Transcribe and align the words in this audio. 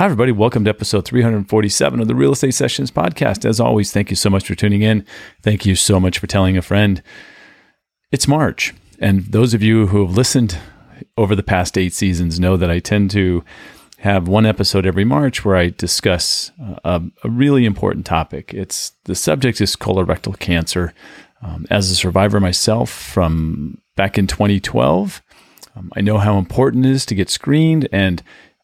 Hi, 0.00 0.06
everybody. 0.06 0.32
Welcome 0.32 0.64
to 0.64 0.70
episode 0.70 1.04
347 1.04 2.00
of 2.00 2.08
the 2.08 2.14
Real 2.14 2.32
Estate 2.32 2.54
Sessions 2.54 2.90
podcast. 2.90 3.44
As 3.44 3.60
always, 3.60 3.92
thank 3.92 4.08
you 4.08 4.16
so 4.16 4.30
much 4.30 4.46
for 4.46 4.54
tuning 4.54 4.80
in. 4.80 5.04
Thank 5.42 5.66
you 5.66 5.76
so 5.76 6.00
much 6.00 6.18
for 6.18 6.26
telling 6.26 6.56
a 6.56 6.62
friend. 6.62 7.02
It's 8.10 8.26
March, 8.26 8.72
and 8.98 9.26
those 9.26 9.52
of 9.52 9.62
you 9.62 9.88
who 9.88 10.06
have 10.06 10.16
listened 10.16 10.56
over 11.18 11.36
the 11.36 11.42
past 11.42 11.76
eight 11.76 11.92
seasons 11.92 12.40
know 12.40 12.56
that 12.56 12.70
I 12.70 12.78
tend 12.78 13.10
to 13.10 13.44
have 13.98 14.26
one 14.26 14.46
episode 14.46 14.86
every 14.86 15.04
March 15.04 15.44
where 15.44 15.56
I 15.56 15.68
discuss 15.68 16.50
a, 16.82 17.02
a 17.22 17.28
really 17.28 17.66
important 17.66 18.06
topic. 18.06 18.54
It's 18.54 18.92
the 19.04 19.14
subject 19.14 19.60
is 19.60 19.76
colorectal 19.76 20.38
cancer. 20.38 20.94
Um, 21.42 21.66
as 21.68 21.90
a 21.90 21.94
survivor 21.94 22.40
myself 22.40 22.88
from 22.88 23.82
back 23.96 24.16
in 24.16 24.26
2012, 24.26 25.20
um, 25.76 25.92
I 25.94 26.00
know 26.00 26.16
how 26.16 26.38
important 26.38 26.86
it 26.86 26.92
is 26.92 27.04
to 27.04 27.14
get 27.14 27.28
screened 27.28 27.86
and 27.92 28.22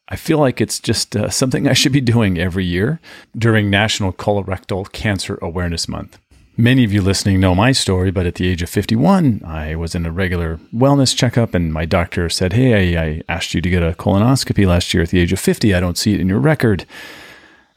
I 0.08 0.16
feel 0.16 0.38
like 0.38 0.60
it's 0.60 0.78
just 0.78 1.16
uh, 1.16 1.30
something 1.30 1.66
I 1.66 1.72
should 1.72 1.92
be 1.92 2.00
doing 2.00 2.38
every 2.38 2.64
year 2.64 3.00
during 3.36 3.70
National 3.70 4.12
Colorectal 4.12 4.90
Cancer 4.92 5.36
Awareness 5.42 5.88
Month. 5.88 6.18
Many 6.56 6.84
of 6.84 6.92
you 6.92 7.02
listening 7.02 7.40
know 7.40 7.54
my 7.54 7.72
story, 7.72 8.10
but 8.10 8.24
at 8.24 8.36
the 8.36 8.48
age 8.48 8.62
of 8.62 8.70
51, 8.70 9.42
I 9.44 9.74
was 9.74 9.94
in 9.94 10.06
a 10.06 10.12
regular 10.12 10.58
wellness 10.74 11.14
checkup, 11.14 11.54
and 11.54 11.72
my 11.72 11.84
doctor 11.84 12.30
said, 12.30 12.54
Hey, 12.54 12.96
I, 12.96 13.04
I 13.04 13.22
asked 13.28 13.52
you 13.52 13.60
to 13.60 13.68
get 13.68 13.82
a 13.82 13.92
colonoscopy 13.92 14.66
last 14.66 14.94
year 14.94 15.02
at 15.02 15.10
the 15.10 15.18
age 15.18 15.32
of 15.32 15.40
50. 15.40 15.74
I 15.74 15.80
don't 15.80 15.98
see 15.98 16.14
it 16.14 16.20
in 16.20 16.28
your 16.28 16.38
record. 16.38 16.86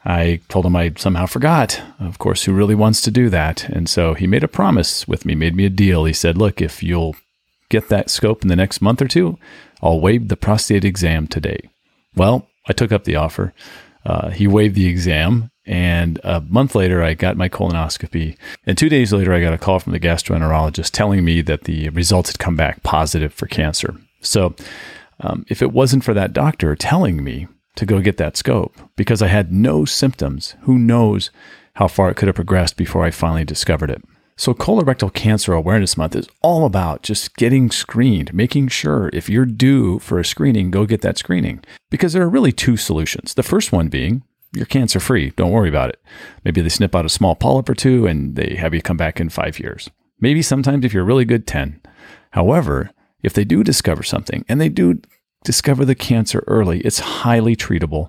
I 0.04 0.40
told 0.48 0.64
him 0.64 0.76
I 0.76 0.92
somehow 0.96 1.26
forgot. 1.26 1.82
Of 1.98 2.18
course, 2.18 2.44
who 2.44 2.54
really 2.54 2.74
wants 2.74 3.02
to 3.02 3.10
do 3.10 3.28
that? 3.28 3.68
And 3.68 3.86
so 3.88 4.14
he 4.14 4.26
made 4.26 4.44
a 4.44 4.48
promise 4.48 5.06
with 5.06 5.26
me, 5.26 5.34
made 5.34 5.54
me 5.54 5.66
a 5.66 5.70
deal. 5.70 6.04
He 6.04 6.14
said, 6.14 6.38
Look, 6.38 6.62
if 6.62 6.82
you'll 6.82 7.16
get 7.68 7.88
that 7.88 8.08
scope 8.08 8.42
in 8.42 8.48
the 8.48 8.56
next 8.56 8.80
month 8.80 9.02
or 9.02 9.08
two, 9.08 9.38
I'll 9.82 10.00
waive 10.00 10.28
the 10.28 10.36
prostate 10.36 10.84
exam 10.84 11.26
today. 11.26 11.69
Well, 12.14 12.48
I 12.68 12.72
took 12.72 12.92
up 12.92 13.04
the 13.04 13.16
offer. 13.16 13.52
Uh, 14.04 14.30
he 14.30 14.46
waived 14.46 14.74
the 14.74 14.86
exam, 14.86 15.50
and 15.66 16.18
a 16.24 16.40
month 16.40 16.74
later, 16.74 17.02
I 17.02 17.14
got 17.14 17.36
my 17.36 17.48
colonoscopy. 17.48 18.36
And 18.66 18.78
two 18.78 18.88
days 18.88 19.12
later, 19.12 19.32
I 19.32 19.40
got 19.40 19.52
a 19.52 19.58
call 19.58 19.78
from 19.78 19.92
the 19.92 20.00
gastroenterologist 20.00 20.90
telling 20.90 21.24
me 21.24 21.42
that 21.42 21.64
the 21.64 21.90
results 21.90 22.30
had 22.30 22.38
come 22.38 22.56
back 22.56 22.82
positive 22.82 23.32
for 23.32 23.46
cancer. 23.46 23.96
So, 24.22 24.54
um, 25.20 25.44
if 25.48 25.60
it 25.60 25.72
wasn't 25.72 26.04
for 26.04 26.14
that 26.14 26.32
doctor 26.32 26.74
telling 26.74 27.22
me 27.22 27.46
to 27.76 27.86
go 27.86 28.00
get 28.00 28.16
that 28.16 28.36
scope, 28.36 28.74
because 28.96 29.20
I 29.22 29.28
had 29.28 29.52
no 29.52 29.84
symptoms, 29.84 30.54
who 30.62 30.78
knows 30.78 31.30
how 31.74 31.88
far 31.88 32.10
it 32.10 32.16
could 32.16 32.26
have 32.26 32.36
progressed 32.36 32.76
before 32.76 33.04
I 33.04 33.10
finally 33.10 33.44
discovered 33.44 33.90
it. 33.90 34.02
So, 34.40 34.54
Colorectal 34.54 35.12
Cancer 35.12 35.52
Awareness 35.52 35.98
Month 35.98 36.16
is 36.16 36.26
all 36.40 36.64
about 36.64 37.02
just 37.02 37.36
getting 37.36 37.70
screened, 37.70 38.32
making 38.32 38.68
sure 38.68 39.10
if 39.12 39.28
you're 39.28 39.44
due 39.44 39.98
for 39.98 40.18
a 40.18 40.24
screening, 40.24 40.70
go 40.70 40.86
get 40.86 41.02
that 41.02 41.18
screening. 41.18 41.62
Because 41.90 42.14
there 42.14 42.22
are 42.22 42.28
really 42.30 42.50
two 42.50 42.78
solutions. 42.78 43.34
The 43.34 43.42
first 43.42 43.70
one 43.70 43.88
being 43.88 44.22
you're 44.54 44.64
cancer 44.64 44.98
free, 44.98 45.34
don't 45.36 45.50
worry 45.50 45.68
about 45.68 45.90
it. 45.90 46.00
Maybe 46.42 46.62
they 46.62 46.70
snip 46.70 46.94
out 46.94 47.04
a 47.04 47.10
small 47.10 47.34
polyp 47.34 47.68
or 47.68 47.74
two 47.74 48.06
and 48.06 48.34
they 48.34 48.54
have 48.54 48.72
you 48.72 48.80
come 48.80 48.96
back 48.96 49.20
in 49.20 49.28
five 49.28 49.60
years. 49.60 49.90
Maybe 50.20 50.40
sometimes 50.40 50.86
if 50.86 50.94
you're 50.94 51.04
really 51.04 51.26
good, 51.26 51.46
10. 51.46 51.78
However, 52.30 52.92
if 53.22 53.34
they 53.34 53.44
do 53.44 53.62
discover 53.62 54.02
something 54.02 54.46
and 54.48 54.58
they 54.58 54.70
do 54.70 55.02
discover 55.44 55.84
the 55.84 55.94
cancer 55.94 56.42
early, 56.46 56.80
it's 56.80 57.00
highly 57.00 57.56
treatable. 57.56 58.08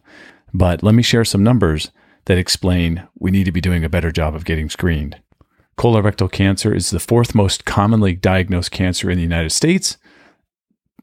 But 0.54 0.82
let 0.82 0.96
me 0.96 1.04
share 1.04 1.26
some 1.26 1.44
numbers 1.44 1.92
that 2.24 2.38
explain 2.38 3.06
we 3.20 3.32
need 3.32 3.44
to 3.44 3.52
be 3.52 3.60
doing 3.60 3.84
a 3.84 3.90
better 3.90 4.14
job 4.14 4.34
of 4.34 4.46
getting 4.46 4.70
screened. 4.70 5.20
Colorectal 5.78 6.32
cancer 6.32 6.74
is 6.74 6.90
the 6.90 7.00
fourth 7.00 7.34
most 7.34 7.66
commonly 7.66 8.14
diagnosed 8.14 8.72
cancer 8.72 9.10
in 9.10 9.18
the 9.18 9.24
United 9.24 9.52
States, 9.52 9.98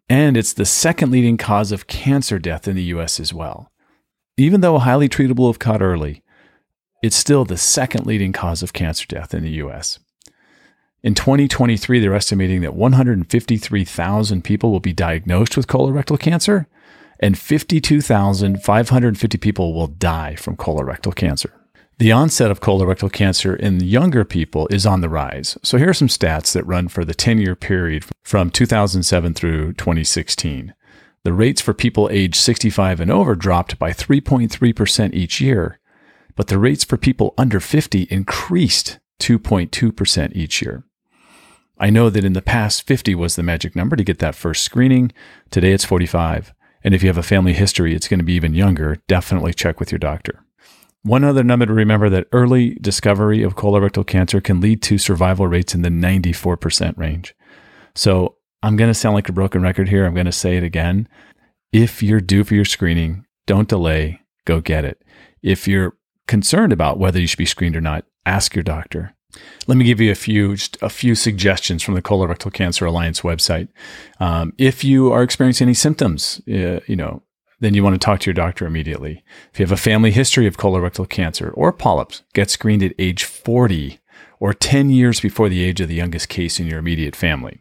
and 0.08 0.36
it's 0.36 0.52
the 0.52 0.64
second 0.64 1.10
leading 1.10 1.36
cause 1.36 1.72
of 1.72 1.86
cancer 1.86 2.38
death 2.38 2.68
in 2.68 2.76
the 2.76 2.84
US 2.84 3.20
as 3.20 3.34
well. 3.34 3.70
Even 4.36 4.60
though 4.60 4.78
highly 4.78 5.08
treatable 5.08 5.50
if 5.50 5.58
caught 5.58 5.82
early, 5.82 6.22
it's 7.02 7.16
still 7.16 7.44
the 7.44 7.56
second 7.56 8.06
leading 8.06 8.32
cause 8.32 8.62
of 8.62 8.72
cancer 8.72 9.06
death 9.06 9.34
in 9.34 9.42
the 9.42 9.50
US. 9.62 9.98
In 11.02 11.14
2023, 11.14 12.00
they're 12.00 12.14
estimating 12.14 12.60
that 12.62 12.74
153,000 12.74 14.42
people 14.42 14.70
will 14.70 14.80
be 14.80 14.92
diagnosed 14.92 15.56
with 15.56 15.68
colorectal 15.68 16.18
cancer, 16.18 16.66
and 17.20 17.38
52,550 17.38 19.38
people 19.38 19.74
will 19.74 19.86
die 19.86 20.34
from 20.34 20.56
colorectal 20.56 21.14
cancer. 21.14 21.57
The 21.98 22.12
onset 22.12 22.52
of 22.52 22.60
colorectal 22.60 23.10
cancer 23.10 23.56
in 23.56 23.80
younger 23.80 24.24
people 24.24 24.68
is 24.70 24.86
on 24.86 25.00
the 25.00 25.08
rise. 25.08 25.58
So 25.64 25.78
here 25.78 25.90
are 25.90 25.94
some 25.94 26.06
stats 26.06 26.52
that 26.52 26.64
run 26.64 26.86
for 26.86 27.04
the 27.04 27.12
10 27.12 27.38
year 27.38 27.56
period 27.56 28.04
from 28.22 28.52
2007 28.52 29.34
through 29.34 29.72
2016. 29.72 30.74
The 31.24 31.32
rates 31.32 31.60
for 31.60 31.74
people 31.74 32.08
aged 32.12 32.36
65 32.36 33.00
and 33.00 33.10
over 33.10 33.34
dropped 33.34 33.80
by 33.80 33.90
3.3% 33.90 35.12
each 35.12 35.40
year, 35.40 35.80
but 36.36 36.46
the 36.46 36.58
rates 36.58 36.84
for 36.84 36.96
people 36.96 37.34
under 37.36 37.58
50 37.58 38.06
increased 38.12 39.00
2.2% 39.18 40.36
each 40.36 40.62
year. 40.62 40.84
I 41.78 41.90
know 41.90 42.10
that 42.10 42.24
in 42.24 42.32
the 42.32 42.40
past, 42.40 42.86
50 42.86 43.16
was 43.16 43.34
the 43.34 43.42
magic 43.42 43.74
number 43.74 43.96
to 43.96 44.04
get 44.04 44.20
that 44.20 44.36
first 44.36 44.62
screening. 44.62 45.10
Today 45.50 45.72
it's 45.72 45.84
45. 45.84 46.54
And 46.84 46.94
if 46.94 47.02
you 47.02 47.08
have 47.08 47.18
a 47.18 47.24
family 47.24 47.54
history, 47.54 47.92
it's 47.92 48.06
going 48.06 48.20
to 48.20 48.24
be 48.24 48.34
even 48.34 48.54
younger. 48.54 48.98
Definitely 49.08 49.52
check 49.52 49.80
with 49.80 49.90
your 49.90 49.98
doctor. 49.98 50.44
One 51.08 51.24
other 51.24 51.42
number 51.42 51.64
to 51.64 51.72
remember 51.72 52.10
that 52.10 52.28
early 52.32 52.74
discovery 52.82 53.42
of 53.42 53.56
colorectal 53.56 54.06
cancer 54.06 54.42
can 54.42 54.60
lead 54.60 54.82
to 54.82 54.98
survival 54.98 55.46
rates 55.46 55.74
in 55.74 55.80
the 55.80 55.88
94% 55.88 56.98
range. 56.98 57.34
So 57.94 58.36
I'm 58.62 58.76
going 58.76 58.90
to 58.90 58.94
sound 58.94 59.14
like 59.14 59.30
a 59.30 59.32
broken 59.32 59.62
record 59.62 59.88
here. 59.88 60.04
I'm 60.04 60.12
going 60.12 60.26
to 60.26 60.32
say 60.32 60.58
it 60.58 60.62
again. 60.62 61.08
If 61.72 62.02
you're 62.02 62.20
due 62.20 62.44
for 62.44 62.54
your 62.54 62.66
screening, 62.66 63.24
don't 63.46 63.70
delay, 63.70 64.20
go 64.44 64.60
get 64.60 64.84
it. 64.84 65.02
If 65.42 65.66
you're 65.66 65.96
concerned 66.26 66.74
about 66.74 66.98
whether 66.98 67.18
you 67.18 67.26
should 67.26 67.38
be 67.38 67.46
screened 67.46 67.74
or 67.74 67.80
not, 67.80 68.04
ask 68.26 68.54
your 68.54 68.62
doctor. 68.62 69.14
Let 69.66 69.78
me 69.78 69.86
give 69.86 70.02
you 70.02 70.12
a 70.12 70.14
few 70.14 70.56
a 70.82 70.90
few 70.90 71.14
suggestions 71.14 71.82
from 71.82 71.94
the 71.94 72.02
Colorectal 72.02 72.52
Cancer 72.52 72.84
Alliance 72.84 73.22
website. 73.22 73.68
Um, 74.20 74.52
if 74.58 74.84
you 74.84 75.10
are 75.10 75.22
experiencing 75.22 75.68
any 75.68 75.74
symptoms, 75.74 76.42
uh, 76.48 76.80
you 76.86 76.96
know, 76.96 77.22
then 77.60 77.74
you 77.74 77.82
want 77.82 77.94
to 77.94 78.04
talk 78.04 78.20
to 78.20 78.26
your 78.26 78.34
doctor 78.34 78.66
immediately. 78.66 79.24
If 79.52 79.58
you 79.58 79.64
have 79.64 79.72
a 79.72 79.76
family 79.76 80.10
history 80.10 80.46
of 80.46 80.56
colorectal 80.56 81.08
cancer 81.08 81.50
or 81.50 81.72
polyps, 81.72 82.22
get 82.32 82.50
screened 82.50 82.82
at 82.82 82.94
age 82.98 83.24
40 83.24 83.98
or 84.40 84.54
10 84.54 84.90
years 84.90 85.20
before 85.20 85.48
the 85.48 85.64
age 85.64 85.80
of 85.80 85.88
the 85.88 85.94
youngest 85.94 86.28
case 86.28 86.60
in 86.60 86.66
your 86.66 86.78
immediate 86.78 87.16
family. 87.16 87.60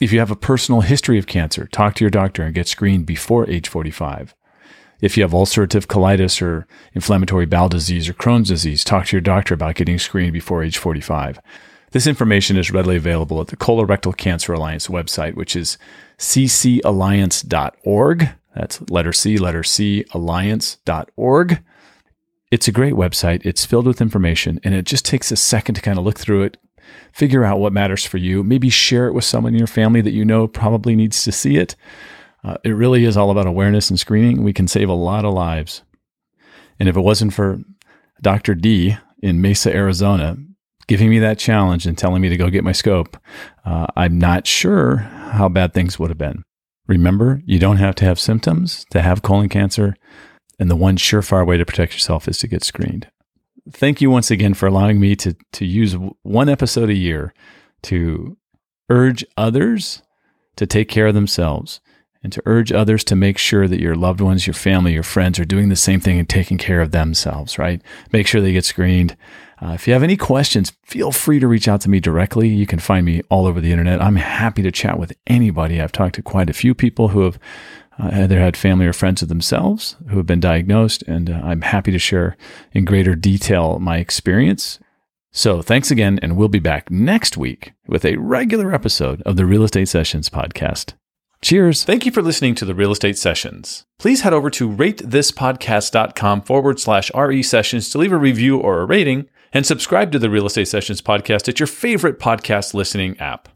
If 0.00 0.12
you 0.12 0.20
have 0.20 0.30
a 0.30 0.36
personal 0.36 0.82
history 0.82 1.18
of 1.18 1.26
cancer, 1.26 1.66
talk 1.66 1.94
to 1.96 2.04
your 2.04 2.10
doctor 2.10 2.42
and 2.42 2.54
get 2.54 2.68
screened 2.68 3.06
before 3.06 3.50
age 3.50 3.68
45. 3.68 4.34
If 5.00 5.16
you 5.16 5.22
have 5.22 5.32
ulcerative 5.32 5.86
colitis 5.86 6.42
or 6.42 6.66
inflammatory 6.92 7.46
bowel 7.46 7.68
disease 7.68 8.08
or 8.08 8.14
Crohn's 8.14 8.48
disease, 8.48 8.84
talk 8.84 9.06
to 9.06 9.16
your 9.16 9.20
doctor 9.20 9.54
about 9.54 9.76
getting 9.76 9.98
screened 9.98 10.32
before 10.32 10.62
age 10.62 10.76
45. 10.76 11.40
This 11.92 12.06
information 12.06 12.58
is 12.58 12.70
readily 12.70 12.96
available 12.96 13.40
at 13.40 13.46
the 13.46 13.56
Colorectal 13.56 14.14
Cancer 14.16 14.52
Alliance 14.52 14.88
website, 14.88 15.34
which 15.34 15.56
is 15.56 15.78
ccalliance.org. 16.18 18.28
That's 18.58 18.80
letter 18.90 19.12
C, 19.12 19.38
letter 19.38 19.62
C, 19.62 20.04
alliance.org. 20.10 21.62
It's 22.50 22.66
a 22.66 22.72
great 22.72 22.94
website. 22.94 23.46
It's 23.46 23.64
filled 23.64 23.86
with 23.86 24.00
information, 24.00 24.58
and 24.64 24.74
it 24.74 24.84
just 24.84 25.04
takes 25.04 25.30
a 25.30 25.36
second 25.36 25.76
to 25.76 25.80
kind 25.80 25.96
of 25.96 26.04
look 26.04 26.18
through 26.18 26.42
it, 26.42 26.56
figure 27.12 27.44
out 27.44 27.60
what 27.60 27.72
matters 27.72 28.04
for 28.04 28.16
you, 28.16 28.42
maybe 28.42 28.68
share 28.68 29.06
it 29.06 29.12
with 29.12 29.24
someone 29.24 29.52
in 29.52 29.58
your 29.58 29.68
family 29.68 30.00
that 30.00 30.10
you 30.10 30.24
know 30.24 30.48
probably 30.48 30.96
needs 30.96 31.22
to 31.22 31.30
see 31.30 31.56
it. 31.56 31.76
Uh, 32.42 32.56
it 32.64 32.70
really 32.70 33.04
is 33.04 33.16
all 33.16 33.30
about 33.30 33.46
awareness 33.46 33.90
and 33.90 34.00
screening. 34.00 34.42
We 34.42 34.52
can 34.52 34.66
save 34.66 34.88
a 34.88 34.94
lot 34.94 35.24
of 35.24 35.34
lives. 35.34 35.82
And 36.80 36.88
if 36.88 36.96
it 36.96 37.00
wasn't 37.00 37.34
for 37.34 37.60
Dr. 38.22 38.56
D 38.56 38.96
in 39.22 39.40
Mesa, 39.40 39.72
Arizona, 39.72 40.36
giving 40.88 41.10
me 41.10 41.20
that 41.20 41.38
challenge 41.38 41.86
and 41.86 41.96
telling 41.96 42.22
me 42.22 42.28
to 42.28 42.36
go 42.36 42.50
get 42.50 42.64
my 42.64 42.72
scope, 42.72 43.16
uh, 43.64 43.86
I'm 43.94 44.18
not 44.18 44.48
sure 44.48 44.96
how 44.96 45.48
bad 45.48 45.74
things 45.74 45.96
would 46.00 46.10
have 46.10 46.18
been. 46.18 46.42
Remember, 46.88 47.42
you 47.44 47.58
don't 47.58 47.76
have 47.76 47.94
to 47.96 48.04
have 48.06 48.18
symptoms 48.18 48.84
to 48.90 49.02
have 49.02 49.22
colon 49.22 49.48
cancer. 49.48 49.94
And 50.58 50.68
the 50.70 50.76
one 50.76 50.96
surefire 50.96 51.46
way 51.46 51.56
to 51.56 51.64
protect 51.64 51.92
yourself 51.92 52.26
is 52.26 52.38
to 52.38 52.48
get 52.48 52.64
screened. 52.64 53.08
Thank 53.70 54.00
you 54.00 54.10
once 54.10 54.30
again 54.30 54.54
for 54.54 54.66
allowing 54.66 54.98
me 54.98 55.14
to, 55.16 55.36
to 55.52 55.64
use 55.64 55.94
one 56.22 56.48
episode 56.48 56.90
a 56.90 56.94
year 56.94 57.32
to 57.82 58.36
urge 58.90 59.24
others 59.36 60.02
to 60.56 60.66
take 60.66 60.88
care 60.88 61.06
of 61.06 61.14
themselves 61.14 61.80
and 62.22 62.32
to 62.32 62.42
urge 62.46 62.72
others 62.72 63.04
to 63.04 63.14
make 63.14 63.38
sure 63.38 63.68
that 63.68 63.80
your 63.80 63.94
loved 63.94 64.20
ones, 64.20 64.46
your 64.46 64.54
family, 64.54 64.92
your 64.92 65.02
friends 65.02 65.38
are 65.38 65.44
doing 65.44 65.68
the 65.68 65.76
same 65.76 66.00
thing 66.00 66.18
and 66.18 66.28
taking 66.28 66.58
care 66.58 66.80
of 66.80 66.90
themselves, 66.90 67.58
right? 67.58 67.80
Make 68.10 68.26
sure 68.26 68.40
they 68.40 68.52
get 68.52 68.64
screened. 68.64 69.16
Uh, 69.60 69.72
if 69.72 69.86
you 69.86 69.92
have 69.92 70.02
any 70.02 70.16
questions, 70.16 70.72
feel 70.84 71.10
free 71.10 71.40
to 71.40 71.48
reach 71.48 71.66
out 71.66 71.80
to 71.80 71.90
me 71.90 71.98
directly. 72.00 72.48
You 72.48 72.66
can 72.66 72.78
find 72.78 73.04
me 73.04 73.22
all 73.28 73.46
over 73.46 73.60
the 73.60 73.72
internet. 73.72 74.00
I'm 74.00 74.16
happy 74.16 74.62
to 74.62 74.70
chat 74.70 74.98
with 74.98 75.12
anybody. 75.26 75.80
I've 75.80 75.92
talked 75.92 76.14
to 76.14 76.22
quite 76.22 76.48
a 76.48 76.54
few 76.54 76.74
people 76.74 77.08
who 77.08 77.22
have 77.22 77.38
uh, 77.98 78.10
either 78.12 78.38
had 78.38 78.56
family 78.56 78.86
or 78.86 78.92
friends 78.92 79.22
of 79.22 79.28
themselves 79.28 79.96
who 80.08 80.16
have 80.18 80.26
been 80.26 80.40
diagnosed, 80.40 81.02
and 81.08 81.28
uh, 81.28 81.40
I'm 81.42 81.62
happy 81.62 81.90
to 81.90 81.98
share 81.98 82.36
in 82.72 82.84
greater 82.84 83.16
detail 83.16 83.78
my 83.80 83.98
experience. 83.98 84.78
So, 85.32 85.60
thanks 85.60 85.90
again, 85.90 86.18
and 86.22 86.36
we'll 86.36 86.48
be 86.48 86.58
back 86.58 86.90
next 86.90 87.36
week 87.36 87.72
with 87.86 88.04
a 88.04 88.16
regular 88.16 88.72
episode 88.72 89.22
of 89.22 89.36
the 89.36 89.44
Real 89.44 89.64
Estate 89.64 89.88
Sessions 89.88 90.30
podcast. 90.30 90.94
Cheers. 91.42 91.84
Thank 91.84 92.06
you 92.06 92.12
for 92.12 92.22
listening 92.22 92.54
to 92.56 92.64
the 92.64 92.74
Real 92.74 92.90
Estate 92.90 93.18
Sessions. 93.18 93.84
Please 93.98 94.22
head 94.22 94.32
over 94.32 94.50
to 94.50 94.68
ratethispodcast.com 94.68 96.42
forward 96.42 96.80
slash 96.80 97.10
RE 97.14 97.42
sessions 97.42 97.90
to 97.90 97.98
leave 97.98 98.12
a 98.12 98.16
review 98.16 98.58
or 98.58 98.80
a 98.80 98.86
rating 98.86 99.28
and 99.52 99.66
subscribe 99.66 100.12
to 100.12 100.18
the 100.18 100.30
Real 100.30 100.46
Estate 100.46 100.68
Sessions 100.68 101.02
podcast 101.02 101.48
at 101.48 101.60
your 101.60 101.66
favorite 101.66 102.18
podcast 102.18 102.74
listening 102.74 103.18
app. 103.18 103.48